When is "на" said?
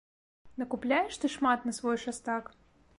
1.71-1.77